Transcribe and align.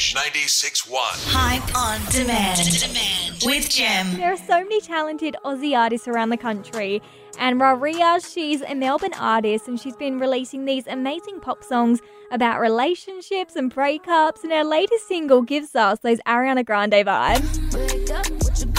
Edge 0.00 0.14
96.1. 0.14 0.96
Hype 1.26 1.76
on 1.76 2.00
demand. 2.10 2.58
Demand 2.72 3.42
with 3.44 3.68
Gem. 3.68 4.16
There 4.16 4.32
are 4.32 4.36
so 4.38 4.62
many 4.62 4.80
talented 4.80 5.36
Aussie 5.44 5.76
artists 5.76 6.08
around 6.08 6.30
the 6.30 6.38
country, 6.38 7.02
and 7.38 7.60
Raria, 7.60 8.18
she's 8.32 8.62
a 8.62 8.74
Melbourne 8.74 9.12
artist, 9.12 9.68
and 9.68 9.78
she's 9.78 9.96
been 9.96 10.18
releasing 10.18 10.64
these 10.64 10.86
amazing 10.86 11.40
pop 11.40 11.62
songs 11.62 12.00
about 12.30 12.60
relationships 12.60 13.56
and 13.56 13.70
breakups. 13.70 14.42
And 14.42 14.52
her 14.52 14.64
latest 14.64 15.06
single 15.06 15.42
gives 15.42 15.76
us 15.76 15.98
those 15.98 16.18
Ariana 16.20 16.64
Grande 16.64 17.04
vibes. 17.04 18.69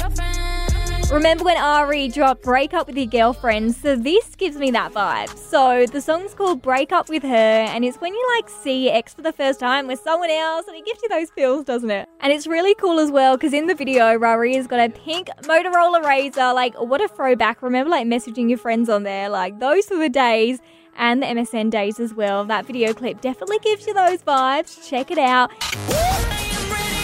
Remember 1.12 1.44
when 1.44 1.58
Ari 1.58 2.08
dropped 2.08 2.42
Break 2.42 2.74
Up 2.74 2.88
with 2.88 2.96
Your 2.96 3.06
Girlfriend? 3.06 3.76
So 3.76 3.98
this 3.98 4.34
gives 4.38 4.56
me 4.56 4.72
that 4.72 4.94
vibe. 4.94 5.38
So 5.38 5.86
the 5.86 6.00
song's 6.00 6.34
called 6.34 6.62
Break 6.62 6.94
Up 6.94 7.10
with 7.10 7.22
Her, 7.22 7.28
and 7.28 7.84
it's 7.84 7.98
when 7.98 8.14
you 8.14 8.30
like 8.38 8.50
see 8.50 8.86
your 8.86 8.96
ex 8.96 9.14
for 9.14 9.22
the 9.22 9.34
first 9.34 9.60
time 9.60 9.88
with 9.88 10.00
someone 10.00 10.30
else, 10.30 10.70
and 10.70 10.78
it 10.78 10.86
gives 10.86 11.02
you 11.04 11.10
those 11.10 11.30
feels, 11.30 11.66
doesn't 11.66 11.92
it? 11.92 12.08
And 12.22 12.32
it's 12.32 12.48
really 12.48 12.74
cool 12.76 12.98
as 12.98 13.12
well, 13.12 13.36
because 13.36 13.52
in 13.52 13.68
the 13.68 13.76
video, 13.76 14.18
Rari 14.18 14.56
has 14.56 14.68
got 14.68 14.80
a 14.80 14.90
pink 14.90 15.28
Motorola 15.42 16.02
Razr. 16.02 16.56
Like, 16.56 16.80
what 16.80 17.02
a 17.02 17.10
throwback. 17.10 17.62
Remember, 17.62 17.90
like, 17.90 18.08
messaging 18.08 18.48
your 18.48 18.58
friends 18.58 18.88
on 18.88 19.04
there? 19.04 19.28
Like, 19.28 19.60
those 19.60 19.90
were 19.90 19.98
the 19.98 20.08
days 20.08 20.60
and 20.98 21.22
the 21.22 21.26
MSN 21.26 21.72
days 21.72 22.00
as 22.00 22.14
well. 22.14 22.46
That 22.46 22.66
video 22.66 22.94
clip 22.94 23.20
definitely 23.20 23.60
gives 23.60 23.86
you 23.86 23.94
those 23.94 24.22
vibes. 24.22 24.90
Check 24.90 25.12
it 25.12 25.18
out. 25.18 25.52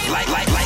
Light, 0.10 0.30
light, 0.30 0.57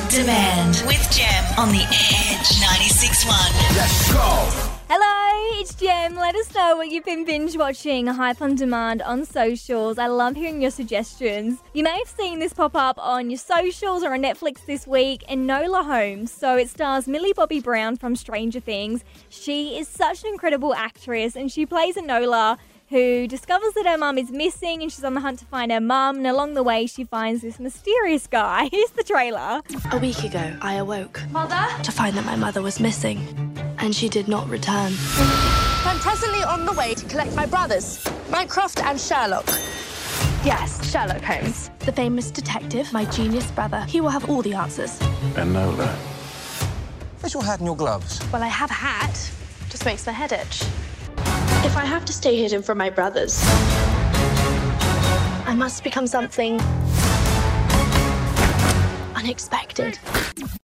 on 0.00 0.08
demand 0.08 0.82
with 0.86 1.10
Gem 1.10 1.44
on 1.58 1.68
the 1.70 1.82
Edge 1.82 2.60
96.1. 2.60 3.76
Let's 3.76 4.12
go. 4.12 4.66
Hello, 4.88 5.60
it's 5.60 5.74
Jem. 5.74 6.14
Let 6.16 6.34
us 6.34 6.52
know 6.54 6.76
what 6.76 6.90
you've 6.90 7.04
been 7.04 7.24
binge 7.24 7.56
watching 7.56 8.06
Hype 8.06 8.40
on 8.40 8.54
Demand 8.54 9.02
on 9.02 9.24
socials. 9.24 9.98
I 9.98 10.06
love 10.06 10.36
hearing 10.36 10.60
your 10.62 10.70
suggestions. 10.70 11.60
You 11.74 11.84
may 11.84 11.96
have 11.98 12.08
seen 12.08 12.38
this 12.38 12.52
pop 12.52 12.74
up 12.74 12.98
on 12.98 13.30
your 13.30 13.38
socials 13.38 14.02
or 14.02 14.14
on 14.14 14.22
Netflix 14.22 14.64
this 14.66 14.86
week, 14.86 15.22
Enola 15.28 15.84
Holmes. 15.84 16.32
So 16.32 16.56
it 16.56 16.70
stars 16.70 17.06
Millie 17.06 17.32
Bobby 17.32 17.60
Brown 17.60 17.96
from 17.96 18.16
Stranger 18.16 18.60
Things. 18.60 19.04
She 19.28 19.78
is 19.78 19.88
such 19.88 20.24
an 20.24 20.30
incredible 20.30 20.74
actress 20.74 21.36
and 21.36 21.50
she 21.50 21.66
plays 21.66 21.96
Enola 21.96 22.58
who 22.90 23.28
discovers 23.28 23.72
that 23.74 23.86
her 23.86 23.96
mum 23.96 24.18
is 24.18 24.32
missing 24.32 24.82
and 24.82 24.90
she's 24.90 25.04
on 25.04 25.14
the 25.14 25.20
hunt 25.20 25.38
to 25.38 25.44
find 25.44 25.70
her 25.70 25.80
mum. 25.80 26.16
And 26.16 26.26
along 26.26 26.54
the 26.54 26.62
way, 26.62 26.86
she 26.86 27.04
finds 27.04 27.40
this 27.40 27.60
mysterious 27.60 28.26
guy. 28.26 28.68
Here's 28.72 28.90
the 28.90 29.04
trailer. 29.04 29.62
A 29.92 29.98
week 29.98 30.22
ago, 30.24 30.56
I 30.60 30.74
awoke. 30.74 31.22
Mother? 31.30 31.64
To 31.84 31.92
find 31.92 32.16
that 32.16 32.26
my 32.26 32.36
mother 32.36 32.62
was 32.62 32.80
missing, 32.80 33.18
and 33.78 33.94
she 33.94 34.08
did 34.08 34.26
not 34.26 34.48
return. 34.48 34.92
I'm 35.84 35.98
presently 36.00 36.42
on 36.42 36.66
the 36.66 36.72
way 36.72 36.94
to 36.94 37.06
collect 37.06 37.34
my 37.34 37.46
brothers, 37.46 38.04
Mycroft 38.28 38.80
and 38.80 39.00
Sherlock. 39.00 39.46
Yes, 40.44 40.90
Sherlock 40.90 41.22
Holmes. 41.22 41.70
The 41.80 41.92
famous 41.92 42.30
detective, 42.30 42.92
my 42.92 43.04
genius 43.06 43.50
brother, 43.52 43.82
he 43.82 44.00
will 44.00 44.08
have 44.08 44.28
all 44.28 44.42
the 44.42 44.54
answers. 44.54 44.98
Enola. 45.34 45.88
Where's 47.20 47.34
your 47.34 47.44
hat 47.44 47.60
and 47.60 47.66
your 47.66 47.76
gloves? 47.76 48.20
Well, 48.32 48.42
I 48.42 48.48
have 48.48 48.70
a 48.70 48.74
hat. 48.74 49.30
Just 49.68 49.84
makes 49.84 50.04
my 50.06 50.12
head 50.12 50.32
itch. 50.32 50.64
If 51.62 51.76
I 51.76 51.84
have 51.84 52.04
to 52.06 52.12
stay 52.12 52.36
hidden 52.36 52.62
from 52.62 52.78
my 52.78 52.88
brothers, 52.88 53.38
I 55.46 55.54
must 55.54 55.84
become 55.84 56.06
something 56.06 56.58
unexpected. 59.14 59.98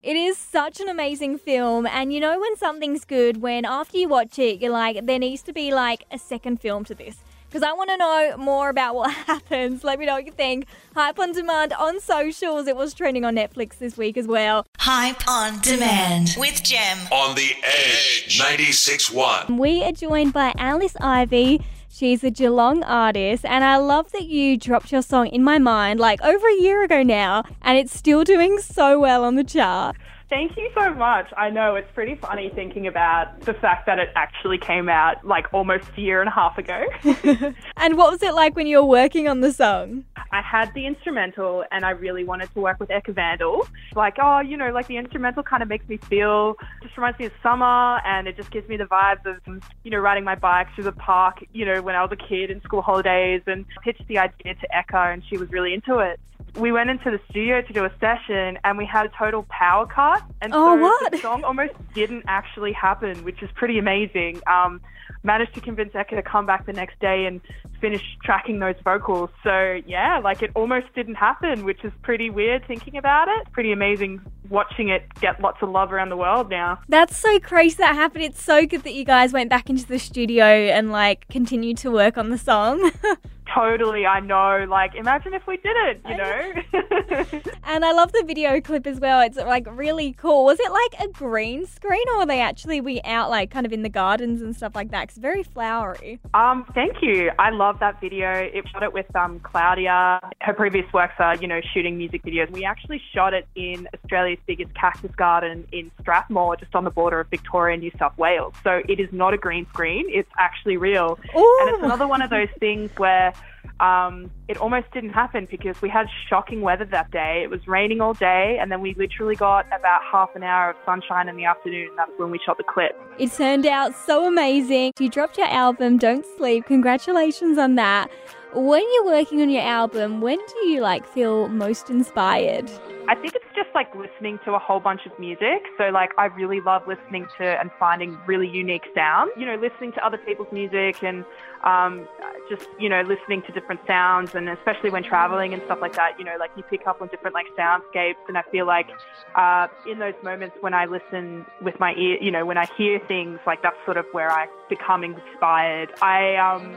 It 0.03 0.17
is 0.17 0.37
such 0.37 0.81
an 0.81 0.89
amazing 0.89 1.39
film, 1.39 1.87
and 1.87 2.13
you 2.13 2.19
know 2.19 2.41
when 2.41 2.57
something's 2.57 3.05
good 3.05 3.41
when 3.41 3.65
after 3.65 3.99
you 3.99 4.09
watch 4.09 4.39
it, 4.39 4.61
you're 4.61 4.73
like, 4.73 5.07
there 5.07 5.19
needs 5.19 5.43
to 5.43 5.53
be 5.53 5.73
like 5.73 6.07
a 6.11 6.19
second 6.19 6.61
film 6.61 6.85
to 6.85 6.95
this. 6.95 7.19
Because 7.51 7.65
I 7.65 7.73
want 7.73 7.91
to 7.91 7.97
know 7.97 8.37
more 8.39 8.69
about 8.69 8.95
what 8.95 9.11
happens. 9.27 9.83
Let 9.83 9.99
me 9.99 10.07
know 10.07 10.15
what 10.15 10.25
you 10.25 10.31
think. 10.31 10.67
Hype 10.95 11.19
on 11.19 11.33
Demand 11.33 11.73
on 11.73 11.99
socials. 11.99 12.69
It 12.69 12.77
was 12.77 12.95
trending 12.95 13.25
on 13.25 13.35
Netflix 13.35 13.79
this 13.79 13.97
week 13.97 14.17
as 14.17 14.29
well. 14.29 14.67
Hype 14.79 15.29
on 15.29 15.59
demand 15.61 16.37
with 16.39 16.63
Gem. 16.63 16.99
On 17.11 17.35
the 17.35 17.51
Edge 17.65 18.39
96.1. 18.41 19.51
Um, 19.51 19.59
we 19.59 19.83
are 19.83 19.91
joined 19.91 20.33
by 20.33 20.55
Alice 20.59 20.95
Ivy. 21.01 21.61
She's 21.89 22.23
a 22.23 22.31
Geelong 22.31 22.85
artist, 22.85 23.45
and 23.45 23.65
I 23.65 23.77
love 23.79 24.13
that 24.13 24.27
you 24.27 24.57
dropped 24.57 24.93
your 24.93 25.03
song 25.03 25.27
in 25.27 25.43
my 25.43 25.59
mind 25.59 25.99
like 25.99 26.23
over 26.23 26.49
a 26.49 26.55
year 26.55 26.85
ago 26.85 27.03
now, 27.03 27.43
and 27.63 27.77
it's 27.77 27.93
still 27.93 28.23
doing 28.23 28.61
so 28.61 29.01
well 29.01 29.25
on 29.25 29.35
the 29.35 29.43
chart. 29.43 29.97
Thank 30.31 30.57
you 30.57 30.71
so 30.77 30.95
much. 30.95 31.27
I 31.37 31.51
know 31.51 31.75
it's 31.75 31.91
pretty 31.93 32.15
funny 32.15 32.51
thinking 32.55 32.87
about 32.87 33.41
the 33.41 33.53
fact 33.53 33.87
that 33.87 33.99
it 33.99 34.11
actually 34.15 34.59
came 34.59 34.89
out 34.89 35.27
like 35.27 35.53
almost 35.53 35.87
a 35.97 36.01
year 36.01 36.21
and 36.21 36.29
a 36.29 36.33
half 36.33 36.57
ago. 36.57 36.85
And 37.77 37.97
what 37.97 38.13
was 38.13 38.23
it 38.23 38.35
like 38.35 38.55
when 38.55 38.67
you 38.67 38.77
were 38.77 38.87
working 38.87 39.27
on 39.27 39.41
the 39.41 39.53
song? 39.53 40.05
I 40.33 40.43
had 40.43 40.73
the 40.75 40.87
instrumental 40.87 41.65
and 41.73 41.85
I 41.85 41.91
really 41.91 42.25
wanted 42.25 42.53
to 42.53 42.61
work 42.61 42.79
with 42.79 42.91
Ecca 42.91 43.13
Vandal. 43.13 43.67
Like, 43.97 44.17
oh, 44.23 44.41
you 44.41 44.57
know, 44.57 44.71
like 44.71 44.87
the 44.87 44.99
instrumental 44.99 45.43
kind 45.43 45.63
of 45.63 45.69
makes 45.69 45.89
me 45.89 45.97
feel, 45.97 46.57
just 46.83 46.97
reminds 46.97 47.19
me 47.19 47.25
of 47.25 47.33
summer 47.43 48.01
and 48.05 48.29
it 48.29 48.37
just 48.37 48.51
gives 48.51 48.69
me 48.69 48.77
the 48.77 48.85
vibes 48.85 49.25
of, 49.25 49.63
you 49.83 49.91
know, 49.91 49.99
riding 49.99 50.25
my 50.25 50.35
bike 50.35 50.69
through 50.75 50.85
the 50.85 50.93
park, 50.93 51.43
you 51.53 51.65
know, 51.65 51.81
when 51.83 51.97
I 51.97 52.03
was 52.03 52.13
a 52.13 52.17
kid 52.17 52.51
in 52.51 52.61
school 52.63 52.83
holidays 52.83 53.43
and 53.47 53.65
pitched 53.83 54.07
the 54.07 54.19
idea 54.19 54.55
to 54.55 54.69
Eka 54.69 55.13
and 55.13 55.23
she 55.29 55.39
was 55.39 55.51
really 55.51 55.73
into 55.75 55.99
it. 55.99 56.21
We 56.57 56.73
went 56.73 56.91
into 56.91 57.11
the 57.11 57.21
studio 57.31 57.63
to 57.63 57.73
do 57.73 57.85
a 57.85 57.93
session 58.01 58.59
and 58.65 58.77
we 58.79 58.87
had 58.87 59.07
a 59.07 59.11
total 59.11 59.45
power 59.49 59.87
cut. 59.87 60.23
And 60.41 60.53
Oh, 60.55 60.77
so 60.77 60.83
what? 60.83 61.13
the 61.13 61.19
song 61.19 61.45
almost 61.45 61.73
didn't 61.95 62.25
actually 62.27 62.73
happen, 62.73 63.25
which 63.25 63.43
is 63.43 63.51
pretty 63.55 63.79
amazing. 63.79 64.41
Um, 64.47 64.81
managed 65.23 65.55
to 65.55 65.61
convince 65.61 65.95
Ecca 65.95 66.17
to 66.17 66.23
come 66.23 66.47
back 66.47 66.67
the 66.67 66.73
next 66.73 66.99
day 67.01 67.27
and 67.27 67.41
finish 67.81 68.03
tracking 68.25 68.59
those 68.59 68.75
vocals. 68.85 69.31
So 69.43 69.81
yeah, 69.87 70.19
like 70.19 70.43
it 70.43 70.51
almost 70.55 70.87
didn't 70.95 71.15
happen, 71.17 71.65
which 71.65 71.85
is 71.85 71.93
pretty 72.03 72.31
weird 72.31 72.67
thinking 72.67 72.97
about 72.97 73.29
it. 73.29 73.51
Pretty 73.53 73.73
amazing 73.73 74.21
watching 74.49 74.89
it 74.89 75.03
get 75.21 75.41
lots 75.41 75.59
of 75.63 75.69
love 75.71 75.93
around 75.93 76.09
the 76.09 76.17
world 76.17 76.51
now. 76.51 76.79
That's 76.89 77.17
so 77.17 77.39
crazy 77.39 77.77
that 77.77 77.95
happened. 77.95 78.25
It's 78.25 78.43
so 78.43 78.67
good 78.67 78.83
that 78.83 78.95
you 78.95 79.05
guys 79.05 79.33
went 79.33 79.49
back 79.49 79.71
into 79.71 79.87
the 79.87 79.99
studio 79.99 80.45
and 80.45 80.91
like 80.91 81.29
continued 81.29 81.77
to 81.79 81.91
work 81.91 82.19
on 82.19 82.31
the 82.31 82.39
song. 82.39 82.91
Totally, 83.55 84.07
I 84.07 84.21
know. 84.21 84.65
Like, 84.69 84.95
imagine 84.95 85.35
if 85.35 85.47
we 85.47 85.57
did 85.57 85.77
it, 85.77 86.01
you 86.09 86.17
know? 86.17 87.41
and 87.65 87.85
I 87.85 87.93
love 87.93 88.13
the 88.13 88.23
video 88.25 88.61
clip 88.61 88.87
as 88.87 89.01
well. 89.01 89.21
It's 89.21 89.37
like 89.37 89.67
really 89.71 90.13
cool. 90.13 90.45
Was 90.45 90.61
it 90.61 90.71
like 90.71 91.09
a 91.09 91.13
green 91.13 91.67
screen 91.67 92.05
or 92.11 92.19
were 92.19 92.27
they 92.27 92.41
actually 92.41 92.81
we 92.81 93.01
out 93.03 93.31
like 93.31 93.51
kind 93.51 93.67
of 93.67 93.73
in 93.73 93.83
the 93.83 93.89
gardens 93.89 94.41
and 94.43 94.55
stuff 94.55 94.75
like 94.75 94.91
that? 94.91 95.05
it's 95.05 95.19
very 95.19 95.43
flowery. 95.43 96.21
um, 96.35 96.65
thank 96.75 97.03
you. 97.03 97.31
I 97.39 97.51
love 97.51 97.81
that 97.81 98.01
video. 98.01 98.31
It 98.31 98.65
shot 98.73 98.83
it 98.83 98.93
with 98.93 99.15
um, 99.17 99.41
Claudia. 99.41 100.21
Her 100.41 100.55
previous 100.55 100.91
works 100.93 101.15
are, 101.19 101.37
you 101.37 101.49
know, 101.49 101.61
shooting 101.75 101.97
music 101.97 102.23
videos. 102.23 102.51
We 102.51 102.65
actually 102.65 103.01
shot 103.13 103.35
it 103.35 103.49
in 103.57 103.89
Australia's 103.95 104.39
biggest 104.47 104.75
cactus 104.75 105.15
garden 105.17 105.67
in 105.73 105.91
Strathmerton, 106.03 106.61
just 106.61 106.75
on 106.75 106.85
the 106.85 106.91
border 106.91 107.21
of 107.21 107.29
Victoria 107.29 107.75
and 107.75 107.83
New 107.83 107.91
South 107.99 108.17
Wales. 108.17 108.55
So 108.63 108.83
it 108.89 109.01
is 109.01 109.09
not 109.13 109.35
a 109.35 109.39
green 109.39 109.67
screen. 109.73 110.07
It's 110.09 110.31
actually 110.39 110.77
real. 110.77 111.19
And 111.35 111.71
it's 111.75 111.83
another 111.83 112.07
one 112.07 112.23
of 112.23 112.31
those 112.31 112.49
things 112.59 112.91
where 112.97 113.33
um, 113.81 114.31
it 114.49 114.59
almost 114.59 114.91
didn't 114.93 115.11
happen 115.11 115.49
because 115.51 115.81
we 115.81 115.89
had 115.89 116.07
shocking 116.29 116.61
weather 116.61 116.85
that 116.85 117.11
day. 117.11 117.41
It 117.43 117.51
was 117.51 117.67
raining 117.67 118.01
all 118.01 118.15
day, 118.15 118.59
and 118.61 118.71
then 118.71 118.81
we 118.81 118.95
literally 118.95 119.37
got 119.37 119.67
about 119.69 120.03
half 120.11 120.37
an 120.37 120.43
hour 120.43 120.71
of 120.71 120.77
sunshine 120.85 121.29
in 121.29 121.37
the 121.37 121.47
afternoon. 121.47 121.89
That's 121.97 122.11
when 122.19 122.31
we 122.31 122.39
shot 122.45 122.59
the 122.59 122.65
clip. 122.65 123.01
It 123.19 123.33
turned 123.33 123.67
out 123.67 123.95
so 123.95 124.27
amazing. 124.27 124.93
You 124.99 125.09
dropped 125.09 125.39
your 125.39 125.49
album, 125.49 125.97
Don't 125.97 126.27
Sleep. 126.37 126.67
Congratulations 126.67 127.57
on 127.57 127.77
that. 127.77 128.11
When 128.53 128.83
you're 128.95 129.05
working 129.05 129.41
on 129.43 129.49
your 129.49 129.63
album, 129.63 130.21
when 130.21 130.39
do 130.39 130.69
you 130.69 130.81
like 130.81 131.07
feel 131.07 131.49
most 131.49 131.89
inspired? 131.89 132.69
I 133.09 133.15
think 133.15 133.35
it's 133.37 133.45
just 133.55 133.69
like 133.77 133.95
listening 133.95 134.41
to 134.45 134.55
a 134.55 134.59
whole 134.59 134.81
bunch 134.81 135.07
of 135.07 135.17
music. 135.21 135.67
So 135.79 135.91
like 135.91 136.11
I 136.19 136.27
really 136.27 136.61
love 136.61 136.83
listening 136.89 137.29
to 137.39 137.45
and 137.45 137.71
finding 137.79 138.19
really 138.27 138.49
unique 138.49 138.85
sounds. 138.93 139.31
You 139.37 139.47
know, 139.47 139.55
listening 139.55 139.93
to 139.93 140.05
other 140.05 140.19
people's 140.19 140.51
music 140.51 141.03
and 141.05 141.25
um, 141.63 142.09
just 142.49 142.69
you 142.81 142.89
know 142.89 143.03
listening 143.03 143.43
to 143.43 143.53
different 143.53 143.81
sounds 143.87 144.35
and 144.35 144.49
especially 144.49 144.91
when 144.91 145.05
traveling 145.05 145.55
and 145.55 145.63
stuff 145.67 145.79
like 145.81 145.95
that. 145.95 146.19
You 146.19 146.25
know, 146.25 146.37
like 146.39 146.51
you 146.57 146.65
pick 146.65 146.89
up 146.89 147.01
on 147.01 147.07
different 147.07 147.35
like 147.35 147.47
soundscapes 147.57 148.17
and 148.27 148.37
I 148.37 148.43
feel 148.51 148.67
like 148.67 148.89
uh, 149.37 149.69
in 149.89 150.01
those 150.01 150.15
moments 150.25 150.57
when 150.61 150.75
I 150.75 150.87
listen 150.87 151.47
with 151.63 151.79
my 151.79 151.95
ear, 151.95 152.19
you 152.21 152.33
know, 152.33 152.45
when 152.45 152.59
I 152.59 152.67
hear 152.77 152.99
things 153.07 153.39
like 153.47 153.63
that's 153.63 153.77
sort 153.85 153.97
of 153.97 154.07
where 154.11 154.31
I 154.31 154.49
become 154.69 155.05
inspired. 155.05 155.93
I 156.03 156.35
um 156.35 156.75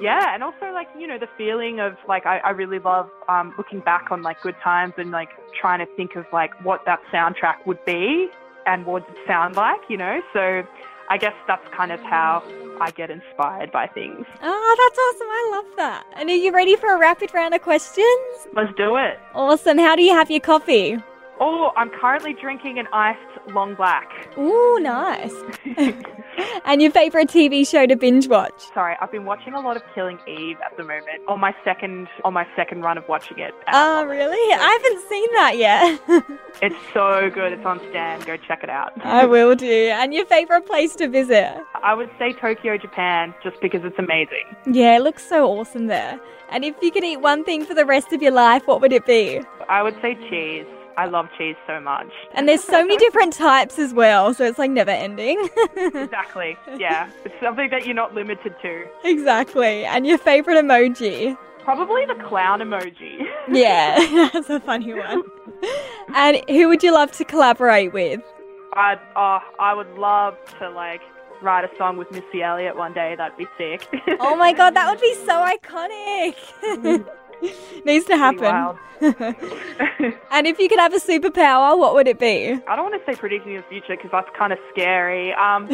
yeah, 0.00 0.34
and 0.34 0.42
also 0.42 0.72
like 0.72 0.88
you 0.98 1.06
know 1.06 1.18
the 1.18 1.28
feeling 1.36 1.80
of 1.80 1.96
like 2.06 2.26
I, 2.26 2.38
I 2.38 2.50
really 2.50 2.78
love 2.78 3.10
um, 3.28 3.54
looking 3.56 3.80
back 3.80 4.10
on 4.10 4.22
like 4.22 4.40
good 4.42 4.56
times 4.62 4.94
and 4.96 5.10
like 5.10 5.30
trying 5.60 5.78
to 5.80 5.86
think 5.96 6.16
of 6.16 6.26
like 6.32 6.52
what 6.64 6.84
that 6.86 7.00
soundtrack 7.12 7.66
would 7.66 7.84
be 7.84 8.28
and 8.66 8.84
what 8.86 9.02
it 9.02 9.08
would 9.08 9.26
sound 9.26 9.56
like, 9.56 9.80
you 9.88 9.96
know. 9.96 10.20
So 10.32 10.62
I 11.10 11.16
guess 11.16 11.34
that's 11.46 11.66
kind 11.74 11.90
of 11.90 12.00
how 12.00 12.42
I 12.80 12.90
get 12.90 13.10
inspired 13.10 13.72
by 13.72 13.86
things. 13.86 14.26
Oh, 14.42 14.74
that's 14.78 14.98
awesome. 14.98 15.28
I 15.30 15.50
love 15.52 15.76
that. 15.76 16.06
And 16.16 16.28
are 16.28 16.34
you 16.34 16.52
ready 16.52 16.76
for 16.76 16.94
a 16.94 16.98
rapid 16.98 17.32
round 17.32 17.54
of 17.54 17.62
questions? 17.62 18.46
Let's 18.54 18.74
do 18.76 18.96
it. 18.96 19.18
Awesome. 19.34 19.78
How 19.78 19.96
do 19.96 20.02
you 20.02 20.12
have 20.12 20.30
your 20.30 20.40
coffee? 20.40 20.98
Oh, 21.40 21.70
I'm 21.76 21.90
currently 21.90 22.34
drinking 22.34 22.78
an 22.78 22.88
iced 22.92 23.18
long 23.54 23.74
black. 23.74 24.10
Ooh, 24.36 24.78
nice. 24.80 25.32
and 26.64 26.82
your 26.82 26.90
favorite 26.90 27.28
TV 27.28 27.66
show 27.68 27.86
to 27.86 27.96
binge 27.96 28.28
watch? 28.28 28.60
Sorry, 28.74 28.96
I've 29.00 29.12
been 29.12 29.24
watching 29.24 29.54
a 29.54 29.60
lot 29.60 29.76
of 29.76 29.82
Killing 29.94 30.18
Eve 30.26 30.56
at 30.64 30.76
the 30.76 30.82
moment. 30.82 31.22
On 31.28 31.38
my 31.38 31.54
second 31.64 32.08
on 32.24 32.32
my 32.32 32.46
second 32.56 32.82
run 32.82 32.98
of 32.98 33.06
watching 33.08 33.38
it. 33.38 33.54
Oh, 33.72 34.04
really? 34.04 34.54
I 34.54 34.78
haven't 34.82 35.08
seen 35.08 35.32
that 35.34 35.56
yet. 35.56 36.38
It's 36.60 36.74
so 36.92 37.30
good. 37.32 37.52
It's 37.52 37.64
on 37.64 37.78
Stan. 37.90 38.18
Go 38.22 38.36
check 38.36 38.64
it 38.64 38.68
out. 38.70 38.92
I 39.04 39.26
will 39.26 39.54
do. 39.54 39.70
And 39.92 40.12
your 40.12 40.26
favorite 40.26 40.66
place 40.66 40.96
to 40.96 41.08
visit? 41.08 41.56
I 41.84 41.94
would 41.94 42.10
say 42.18 42.32
Tokyo, 42.32 42.76
Japan, 42.76 43.32
just 43.44 43.60
because 43.60 43.84
it's 43.84 43.98
amazing. 43.98 44.42
Yeah, 44.66 44.96
it 44.96 45.02
looks 45.02 45.24
so 45.24 45.46
awesome 45.46 45.86
there. 45.86 46.18
And 46.50 46.64
if 46.64 46.74
you 46.82 46.90
could 46.90 47.04
eat 47.04 47.18
one 47.20 47.44
thing 47.44 47.64
for 47.64 47.74
the 47.74 47.84
rest 47.84 48.12
of 48.12 48.22
your 48.22 48.32
life, 48.32 48.66
what 48.66 48.80
would 48.80 48.92
it 48.92 49.06
be? 49.06 49.40
I 49.68 49.84
would 49.84 49.94
say 50.02 50.16
cheese. 50.28 50.66
I 50.98 51.06
love 51.06 51.28
cheese 51.38 51.54
so 51.64 51.78
much. 51.80 52.08
And 52.34 52.48
there's 52.48 52.64
so 52.64 52.82
many 52.82 52.96
different 52.96 53.32
types 53.32 53.78
as 53.78 53.94
well, 53.94 54.34
so 54.34 54.44
it's 54.44 54.58
like 54.58 54.70
never 54.72 54.90
ending. 54.90 55.48
Exactly. 55.76 56.56
Yeah. 56.76 57.08
It's 57.24 57.34
something 57.40 57.70
that 57.70 57.86
you're 57.86 57.94
not 57.94 58.14
limited 58.14 58.54
to. 58.62 58.84
exactly. 59.04 59.84
And 59.84 60.06
your 60.06 60.18
favorite 60.18 60.56
emoji? 60.56 61.38
Probably 61.62 62.04
the 62.06 62.16
clown 62.16 62.58
emoji. 62.60 63.24
Yeah, 63.48 63.98
that's 64.32 64.50
a 64.50 64.58
funny 64.58 64.92
one. 64.94 65.22
And 66.14 66.42
who 66.48 66.66
would 66.68 66.82
you 66.82 66.92
love 66.92 67.12
to 67.12 67.24
collaborate 67.24 67.92
with? 67.92 68.20
I'd, 68.72 68.98
oh, 69.14 69.38
I 69.60 69.74
would 69.74 69.92
love 69.98 70.34
to 70.58 70.68
like 70.70 71.02
write 71.42 71.64
a 71.64 71.76
song 71.76 71.96
with 71.96 72.10
Missy 72.10 72.42
Elliott 72.42 72.76
one 72.76 72.92
day. 72.92 73.14
That'd 73.16 73.38
be 73.38 73.46
sick. 73.56 73.86
Oh 74.18 74.34
my 74.34 74.52
god, 74.52 74.74
that 74.74 74.90
would 74.90 75.00
be 75.00 75.14
so 75.14 75.46
iconic. 75.46 77.06
Needs 77.84 78.06
to 78.06 78.16
happen. 78.16 78.78
And 80.30 80.46
if 80.46 80.58
you 80.58 80.68
could 80.68 80.78
have 80.78 80.92
a 80.92 80.98
superpower, 81.00 81.76
what 81.78 81.94
would 81.94 82.06
it 82.08 82.18
be? 82.18 82.52
I 82.68 82.76
don't 82.76 82.90
want 82.90 83.04
to 83.04 83.10
say 83.12 83.16
predicting 83.18 83.54
the 83.56 83.62
future 83.62 83.96
because 83.96 84.10
that's 84.12 84.28
kind 84.36 84.52
of 84.52 84.58
scary. 84.72 85.32
Um, 85.34 85.68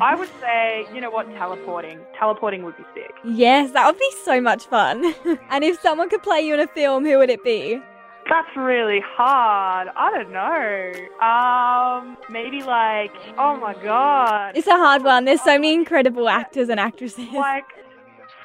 I 0.00 0.14
would 0.14 0.28
say, 0.40 0.86
you 0.94 1.00
know 1.00 1.10
what, 1.10 1.26
teleporting. 1.34 1.98
Teleporting 2.18 2.62
would 2.64 2.76
be 2.76 2.84
sick. 2.94 3.12
Yes, 3.24 3.72
that 3.72 3.86
would 3.86 3.98
be 3.98 4.10
so 4.24 4.40
much 4.40 4.64
fun. 4.66 5.14
and 5.50 5.64
if 5.64 5.80
someone 5.80 6.08
could 6.08 6.22
play 6.22 6.40
you 6.40 6.54
in 6.54 6.60
a 6.60 6.66
film, 6.68 7.04
who 7.04 7.18
would 7.18 7.30
it 7.30 7.42
be? 7.44 7.80
That's 8.28 8.48
really 8.56 9.00
hard. 9.04 9.88
I 9.96 10.10
don't 10.10 10.32
know. 10.32 11.26
Um, 11.26 12.16
maybe 12.30 12.62
like, 12.62 13.12
oh 13.38 13.56
my 13.56 13.74
god, 13.82 14.56
It's 14.56 14.66
a 14.66 14.72
hard 14.72 15.02
one. 15.04 15.24
There's 15.26 15.42
so 15.42 15.52
many 15.54 15.74
incredible 15.74 16.28
actors 16.28 16.68
and 16.68 16.80
actresses. 16.80 17.28
like 17.32 17.64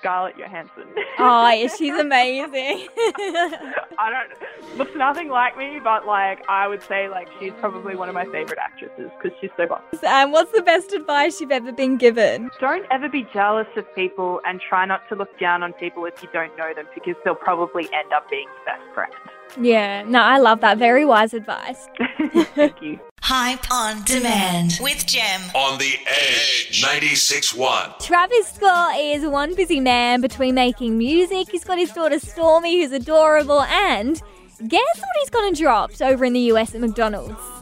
Scarlett 0.01 0.37
Johansson. 0.37 0.83
Oh, 1.19 1.49
yeah, 1.49 1.67
she's 1.77 1.93
amazing. 1.97 2.87
I 2.97 4.09
don't 4.09 4.77
looks 4.77 4.95
nothing 4.95 5.29
like 5.29 5.57
me, 5.57 5.79
but 5.83 6.05
like 6.05 6.43
I 6.49 6.67
would 6.67 6.81
say 6.83 7.07
like 7.09 7.27
she's 7.39 7.53
probably 7.59 7.95
one 7.95 8.09
of 8.09 8.15
my 8.15 8.25
favorite 8.25 8.59
actresses 8.59 9.11
because 9.21 9.37
she's 9.39 9.51
so 9.57 9.67
hot. 9.67 9.83
and 10.03 10.31
what's 10.31 10.51
the 10.51 10.61
best 10.61 10.91
advice 10.93 11.39
you've 11.39 11.51
ever 11.51 11.71
been 11.71 11.97
given? 11.97 12.49
Don't 12.59 12.85
ever 12.91 13.09
be 13.09 13.27
jealous 13.33 13.67
of 13.75 13.85
people 13.95 14.41
and 14.45 14.59
try 14.59 14.85
not 14.85 15.07
to 15.09 15.15
look 15.15 15.37
down 15.39 15.63
on 15.63 15.73
people 15.73 16.05
if 16.05 16.21
you 16.23 16.29
don't 16.33 16.55
know 16.57 16.73
them 16.73 16.87
because 16.95 17.15
they'll 17.23 17.35
probably 17.35 17.85
end 17.93 18.11
up 18.13 18.29
being 18.29 18.47
your 18.47 18.65
best 18.77 18.93
friend. 18.93 19.13
Yeah, 19.59 20.03
no, 20.03 20.21
I 20.21 20.37
love 20.37 20.61
that. 20.61 20.77
Very 20.77 21.05
wise 21.05 21.33
advice. 21.33 21.87
Thank 22.55 22.81
you. 22.81 22.99
Hype 23.21 23.71
on 23.71 24.03
demand 24.03 24.79
with 24.81 25.05
Gem. 25.05 25.41
On 25.55 25.77
the 25.77 25.93
Edge 26.07 26.83
96.1. 26.83 27.99
Travis 27.99 28.47
Scott 28.47 28.99
is 28.99 29.25
one 29.25 29.55
busy 29.55 29.79
man 29.79 30.21
between 30.21 30.55
making 30.55 30.97
music. 30.97 31.49
He's 31.51 31.63
got 31.63 31.77
his 31.77 31.91
daughter 31.91 32.15
Stormi, 32.15 32.81
who's 32.81 32.91
adorable, 32.91 33.61
and 33.61 34.21
guess 34.67 34.97
what 34.97 35.09
he's 35.19 35.29
gonna 35.29 35.55
drop 35.55 35.91
over 36.01 36.25
in 36.25 36.33
the 36.33 36.39
US 36.51 36.73
at 36.73 36.81
McDonald's? 36.81 37.60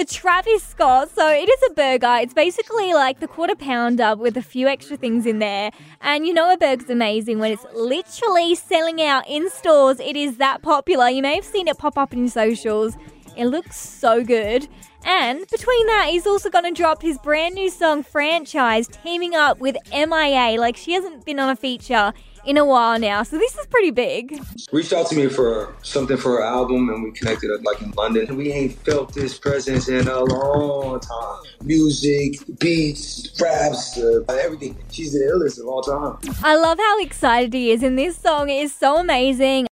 The 0.00 0.06
Travis 0.06 0.62
Scott. 0.62 1.10
So 1.14 1.28
it 1.28 1.46
is 1.46 1.70
a 1.70 1.74
burger. 1.74 2.16
It's 2.22 2.32
basically 2.32 2.94
like 2.94 3.20
the 3.20 3.28
quarter 3.28 3.54
pounder 3.54 4.16
with 4.16 4.34
a 4.38 4.42
few 4.42 4.66
extra 4.66 4.96
things 4.96 5.26
in 5.26 5.40
there. 5.40 5.72
And 6.00 6.26
you 6.26 6.32
know 6.32 6.50
a 6.50 6.56
burger's 6.56 6.88
amazing 6.88 7.38
when 7.38 7.52
it's 7.52 7.66
literally 7.74 8.54
selling 8.54 9.02
out 9.02 9.28
in 9.28 9.50
stores. 9.50 10.00
It 10.00 10.16
is 10.16 10.38
that 10.38 10.62
popular. 10.62 11.10
You 11.10 11.20
may 11.20 11.34
have 11.34 11.44
seen 11.44 11.68
it 11.68 11.76
pop 11.76 11.98
up 11.98 12.14
in 12.14 12.30
socials. 12.30 12.96
It 13.36 13.44
looks 13.44 13.78
so 13.78 14.24
good. 14.24 14.68
And 15.04 15.46
between 15.50 15.86
that, 15.88 16.08
he's 16.08 16.26
also 16.26 16.48
going 16.48 16.64
to 16.64 16.72
drop 16.72 17.02
his 17.02 17.18
brand 17.18 17.54
new 17.54 17.68
song 17.68 18.02
franchise, 18.02 18.88
teaming 18.88 19.34
up 19.34 19.58
with 19.58 19.76
MIA. 19.92 20.58
Like, 20.58 20.78
she 20.78 20.92
hasn't 20.92 21.26
been 21.26 21.38
on 21.38 21.50
a 21.50 21.56
feature 21.56 22.14
in 22.44 22.56
a 22.56 22.64
while 22.64 22.98
now, 22.98 23.22
so 23.22 23.38
this 23.38 23.56
is 23.56 23.66
pretty 23.66 23.90
big. 23.90 24.40
reached 24.72 24.92
out 24.92 25.08
to 25.08 25.16
me 25.16 25.28
for 25.28 25.74
something 25.82 26.16
for 26.16 26.32
her 26.32 26.42
album 26.42 26.88
and 26.88 27.02
we 27.02 27.12
connected 27.12 27.50
up 27.50 27.64
like 27.64 27.80
in 27.82 27.90
London. 27.92 28.36
We 28.36 28.52
ain't 28.52 28.72
felt 28.84 29.14
this 29.14 29.38
presence 29.38 29.88
in 29.88 30.08
a 30.08 30.20
long 30.20 31.00
time. 31.00 31.42
Music, 31.62 32.40
beats, 32.58 33.30
raps, 33.40 33.98
uh, 33.98 34.22
everything. 34.28 34.76
She's 34.90 35.12
the 35.12 35.20
illest 35.20 35.60
of 35.60 35.66
all 35.66 35.82
time. 35.82 36.34
I 36.42 36.56
love 36.56 36.78
how 36.78 37.00
excited 37.00 37.52
he 37.52 37.70
is 37.70 37.82
in 37.82 37.96
this 37.96 38.16
song. 38.16 38.48
It 38.48 38.62
is 38.62 38.74
so 38.74 38.96
amazing. 38.98 39.69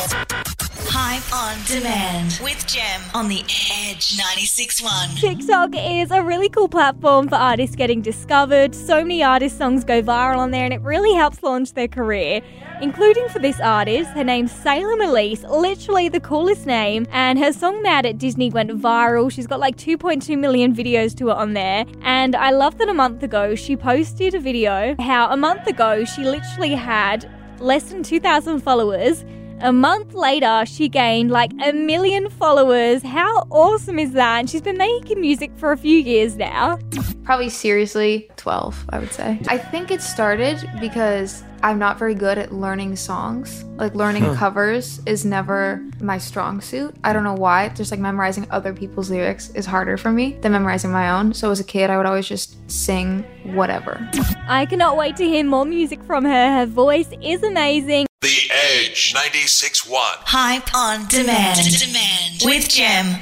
Hype 0.00 1.34
on 1.34 1.56
demand 1.66 2.38
with 2.40 2.64
Gem 2.68 3.00
on 3.14 3.26
the 3.26 3.40
Edge 3.40 4.16
96.1. 4.16 5.18
TikTok 5.18 5.70
is 5.74 6.12
a 6.12 6.22
really 6.22 6.48
cool 6.48 6.68
platform 6.68 7.28
for 7.28 7.34
artists 7.34 7.74
getting 7.74 8.00
discovered. 8.00 8.76
So 8.76 9.02
many 9.02 9.24
artist 9.24 9.58
songs 9.58 9.82
go 9.82 10.00
viral 10.00 10.38
on 10.38 10.52
there, 10.52 10.64
and 10.64 10.72
it 10.72 10.80
really 10.82 11.14
helps 11.14 11.42
launch 11.42 11.72
their 11.72 11.88
career. 11.88 12.42
Including 12.80 13.28
for 13.30 13.40
this 13.40 13.58
artist, 13.58 14.10
her 14.10 14.22
name's 14.22 14.52
Salem 14.52 15.00
Ilese, 15.00 15.42
literally 15.50 16.08
the 16.08 16.20
coolest 16.20 16.64
name, 16.64 17.04
and 17.10 17.36
her 17.40 17.52
song 17.52 17.82
Mad 17.82 18.06
at 18.06 18.18
Disney 18.18 18.50
went 18.50 18.70
viral. 18.70 19.32
She's 19.32 19.48
got 19.48 19.58
like 19.58 19.76
2.2 19.76 20.38
million 20.38 20.76
videos 20.76 21.12
to 21.16 21.30
it 21.30 21.36
on 21.36 21.54
there, 21.54 21.84
and 22.02 22.36
I 22.36 22.50
love 22.50 22.78
that 22.78 22.88
a 22.88 22.94
month 22.94 23.24
ago 23.24 23.56
she 23.56 23.76
posted 23.76 24.34
a 24.34 24.38
video 24.38 24.94
how 25.00 25.28
a 25.32 25.36
month 25.36 25.66
ago 25.66 26.04
she 26.04 26.22
literally 26.22 26.76
had 26.76 27.28
less 27.58 27.90
than 27.90 28.04
2,000 28.04 28.60
followers. 28.60 29.24
A 29.60 29.72
month 29.72 30.14
later, 30.14 30.64
she 30.66 30.88
gained 30.88 31.32
like 31.32 31.50
a 31.64 31.72
million 31.72 32.30
followers. 32.30 33.02
How 33.02 33.44
awesome 33.50 33.98
is 33.98 34.12
that? 34.12 34.38
And 34.38 34.48
she's 34.48 34.62
been 34.62 34.78
making 34.78 35.20
music 35.20 35.50
for 35.56 35.72
a 35.72 35.76
few 35.76 35.98
years 35.98 36.36
now. 36.36 36.78
Probably 37.24 37.48
seriously 37.48 38.30
12, 38.36 38.84
I 38.90 39.00
would 39.00 39.12
say. 39.12 39.40
I 39.48 39.58
think 39.58 39.90
it 39.90 40.00
started 40.00 40.64
because 40.80 41.42
I'm 41.64 41.80
not 41.80 41.98
very 41.98 42.14
good 42.14 42.38
at 42.38 42.52
learning 42.52 42.94
songs. 42.94 43.64
Like 43.76 43.96
learning 43.96 44.32
covers 44.36 45.00
is 45.06 45.24
never 45.24 45.84
my 46.00 46.18
strong 46.18 46.60
suit. 46.60 46.94
I 47.02 47.12
don't 47.12 47.24
know 47.24 47.34
why. 47.34 47.70
Just 47.70 47.90
like 47.90 47.98
memorizing 47.98 48.46
other 48.50 48.72
people's 48.72 49.10
lyrics 49.10 49.50
is 49.50 49.66
harder 49.66 49.96
for 49.96 50.12
me 50.12 50.38
than 50.40 50.52
memorizing 50.52 50.92
my 50.92 51.10
own. 51.10 51.34
So 51.34 51.50
as 51.50 51.58
a 51.58 51.64
kid, 51.64 51.90
I 51.90 51.96
would 51.96 52.06
always 52.06 52.28
just 52.28 52.56
sing 52.70 53.24
whatever. 53.42 54.08
I 54.46 54.66
cannot 54.66 54.96
wait 54.96 55.16
to 55.16 55.24
hear 55.24 55.42
more 55.44 55.64
music 55.64 56.00
from 56.04 56.24
her. 56.24 56.58
Her 56.58 56.66
voice 56.66 57.08
is 57.20 57.42
amazing. 57.42 58.06
The 58.48 58.54
Edge 58.54 59.12
96.1. 59.14 59.90
Hype 60.24 60.74
on 60.74 61.06
demand. 61.08 61.58
Demand 61.78 62.42
with 62.44 62.68
Gem. 62.70 63.16